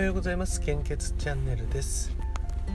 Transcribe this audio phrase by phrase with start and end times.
[0.00, 0.62] はようございます。
[0.62, 2.10] 献血チャンネルです。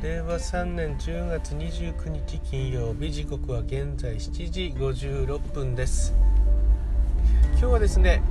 [0.04, 6.14] 令和3年10月29日金曜日時刻は現在7時56分です。
[7.54, 8.22] 今日はですね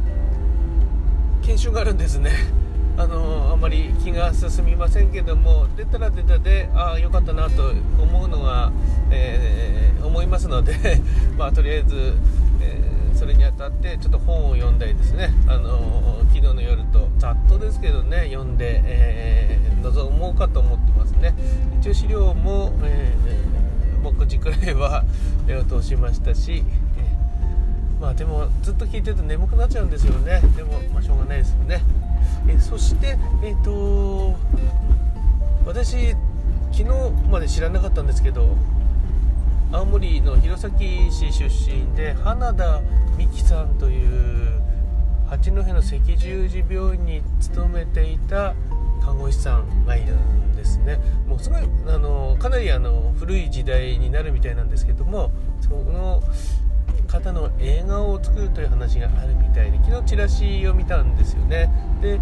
[1.42, 2.30] 研修があるんですね。
[2.96, 8.70] あのあまり気が進みませんけども出たら出たでああよかったなと思うのが、
[9.10, 11.02] えー、思いますので
[11.36, 12.14] まあとりあえず、
[12.60, 15.34] えー、それにあたってちょっと本を読んだりですね。
[15.48, 18.73] あの昨日の夜とざっとですけどね読んで、
[20.34, 21.34] かと思ってますね。
[21.80, 25.04] 一応資料も、えー、目次くらいは
[25.46, 26.62] 目を通しましたし、
[26.98, 30.40] えー、まあでもずっと聞いてると眠くなっちゃうんですよね。
[30.56, 31.82] でもまあしょうがないですよね。
[32.48, 34.36] えそしてえっ、ー、と
[35.66, 36.14] 私
[36.72, 36.84] 昨日
[37.30, 38.56] まで知らなかったんですけど
[39.72, 42.80] 青森の弘前市出身で花田
[43.16, 44.60] 美樹さんという
[45.28, 48.54] 八戸の赤十字病院に勤めていた
[49.04, 50.98] 看護師さんがいるんですね。
[51.28, 55.30] もうすごいあのかなりあの古い時代になるみたいなんですけども
[55.60, 56.22] その
[57.06, 61.70] 方の映画を作るという話があるみたいで昨日チラシを見たんですよね。
[62.00, 62.18] で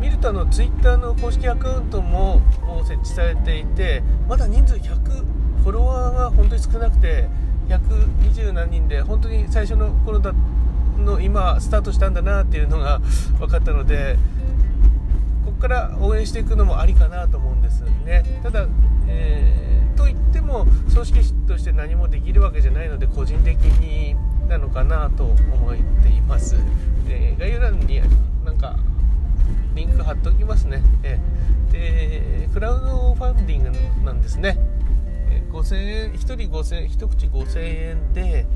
[0.00, 7.28] 見るとあのツイッターの公式アカウントもも設置されていてまだ人数100フォロワーが本当に少なくて
[7.68, 10.34] 120何人で本当に最初の頃だ
[10.98, 13.00] の今スタートしたんだなっていうのが
[13.38, 14.18] 分かったので
[15.56, 18.22] こから応援していくのもありかなと思うんですね。
[18.42, 18.66] ただ、
[19.08, 24.16] えー、といっても組織として何もできるわけじゃないので個人的に
[24.48, 26.56] なのかなと思っています、
[27.08, 28.00] えー、概要欄に
[28.44, 28.76] なんか
[29.74, 34.58] リンク貼っておきますね、えー、でクラウドファンディングなんですね。
[35.50, 38.46] 5000円1人5000円1口5000円で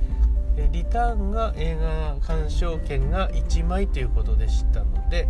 [0.71, 5.27] リターンが映画鑑賞券が1枚ということでしたので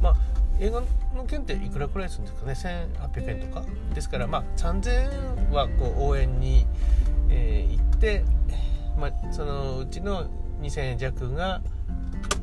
[0.00, 0.82] まあ映画
[1.14, 3.64] の券っていくらくらいするんですかね？1800円とか？
[3.94, 6.66] ですからまあ3000円はこう応援に、
[7.30, 8.24] えー、行って、
[8.98, 10.26] まあ、そのうちの
[10.60, 11.60] 2000円弱が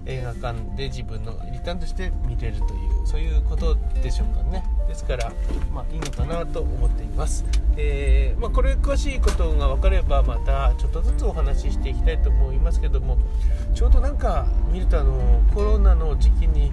[0.06, 4.64] 映画館で自分のリターンとして見れるというそういうことでしょうかね。
[4.88, 5.32] ですから
[5.72, 7.46] まあいいのかなと思っています、
[7.78, 13.18] えー、まあ、これ詳しいことが分かればまたちょっとずつお話ししていきたいと思いますけども
[13.76, 16.72] ちょうどなんか見るとあのコロナの時期に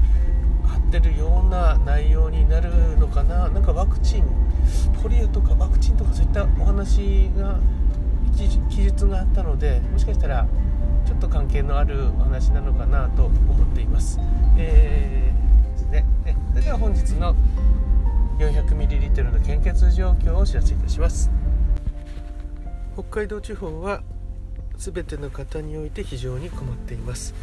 [0.64, 3.48] 合ってるような内容になるのかな。
[3.48, 4.24] なんかワクチン
[5.02, 7.60] ポリオとかワクチンとかそういったお話が
[8.70, 10.46] 記述があったのでもしかしたら
[11.16, 14.20] っと関係のあるお話なのかなと思っています。
[14.58, 16.04] えー、ですね。
[16.50, 17.34] それでは本日の
[18.38, 21.30] 400ml の献血状況をお知らせいたします。
[22.94, 24.02] 北海道地方は
[24.76, 27.34] 全ての方において非常に困っています。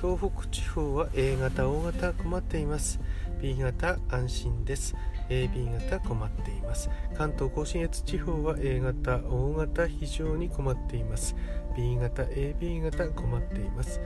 [0.00, 2.98] 東北地方は A 型、O 型困っています。
[3.40, 4.96] B 型安心です
[5.28, 6.90] AB 型困っています。
[7.16, 11.34] 関東甲信越地方は A 型 O 型非常に困っています。
[11.76, 14.00] B 型 AB 型困っています。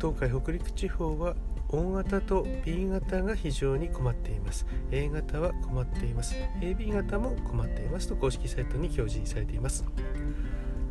[0.00, 1.36] 東海北陸地方は
[1.68, 4.66] O 型と B 型が非常に困っています。
[4.90, 6.34] A 型は困っています。
[6.60, 8.08] AB 型も困っています。
[8.08, 9.84] と公式サイトに表示されています。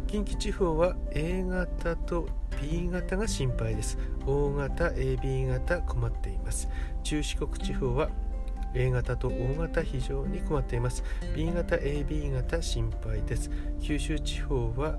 [0.08, 2.28] 近畿地方は A 型と
[2.62, 3.98] B 型が心配です。
[4.26, 6.70] O 型 AB 型困っています。
[7.04, 8.10] 中四国地方は
[8.74, 11.04] A 型と O 型非常に困っています。
[11.36, 13.50] B 型 AB 型心配です。
[13.82, 14.98] 九州地方は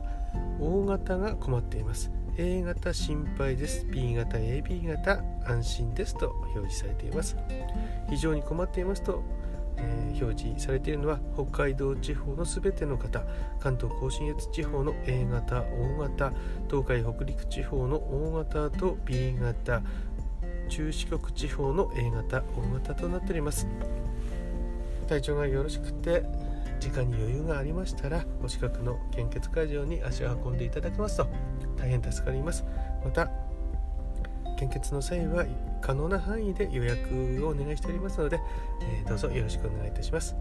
[0.60, 2.10] O 型が困っています。
[2.36, 3.86] A 型心配です。
[3.86, 7.36] B 型 AB 型安心ですと表示されています。
[8.08, 9.22] 非常に困っていますと
[9.82, 13.22] えー、表示されているのは北海道地方のすべての方
[13.58, 16.32] 関東甲信越地方の A 型 O 型
[16.68, 19.82] 東海北陸地方の O 型と B 型
[20.70, 23.66] 中四国地方の A 型 O 型となっております
[25.08, 26.24] 体調がよろしくて
[26.78, 31.28] 時間に余裕がありましたらお近くの献血会場に足を運んでいただけますと
[31.76, 32.64] 大変助かります
[33.04, 33.28] また
[34.56, 35.44] 献血の際は
[35.80, 38.38] 可能な範囲で予約をお願いしておりますので、
[38.82, 40.36] えー、どうぞよろしくお願いいたします。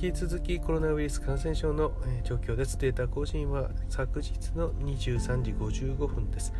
[0.00, 1.92] 引き続きコロナウイルス感染症の
[2.22, 2.78] 状況です。
[2.78, 6.52] データ更新は昨日の23時55分です。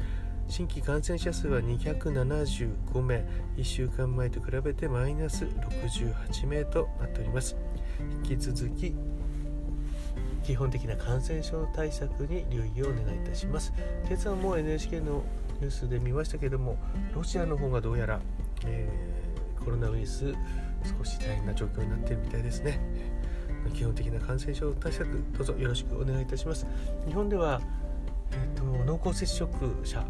[0.48, 3.26] 新規感染者数は275名、
[3.56, 7.56] 1週間前と比べてマイナス68名となっております。
[8.28, 8.94] 引き続き
[10.44, 13.72] 基本的な感染症対策に留意をお願いいたします。
[14.06, 15.24] 今朝も NHK の
[15.60, 16.76] ニュースで見ましたけども
[17.14, 18.20] ロシアの方がどうやら、
[18.66, 20.34] えー、コロナウイルス
[20.98, 22.80] 少し大変な状況になっているみたいですね
[23.74, 26.66] 基本的な感染症対策どうぞよろしくお願いいたします
[27.06, 27.60] 日本では、
[28.32, 29.48] えーと、濃厚接触
[29.82, 30.04] 者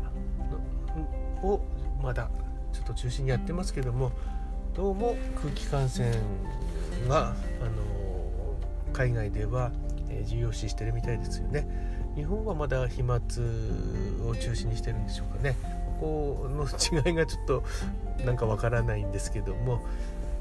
[1.43, 1.61] を
[2.03, 2.29] まだ
[2.73, 4.13] ちょっと中心にやってますけども
[4.75, 6.11] どうも空気感染
[7.09, 8.55] が、あの
[8.93, 9.71] 海外では、
[10.11, 11.67] え重要視してるみたいですよね
[12.15, 15.57] 日本はまだ飛沫を中心にしてるんでしょうかね
[16.01, 17.65] ここの違いがちょっと
[18.25, 19.83] なんかわからないんですけども、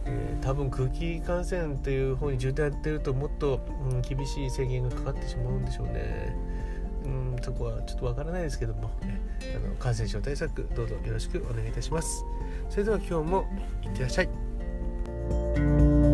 [0.05, 6.54] えー、多分空気感染という方に重点やってるともっと、うん、厳しい制限がかかってしまうんでしょうね。
[7.05, 9.21] うん、そこはちょっとわからないですけども、ね、
[9.55, 12.25] あの感染症対策どうぞよろしくお願いいたします。
[12.69, 13.45] それでは今日も
[13.83, 16.04] いってらっしゃい。